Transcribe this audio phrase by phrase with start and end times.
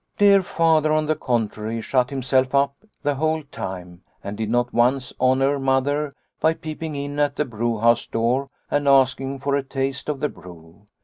[0.17, 5.13] Dear Father, on the contrary, shut himself up the whole time and did not once
[5.21, 10.19] honour Mother by peeping in at the brewhouse door and asking for a taste of
[10.19, 10.87] the brew.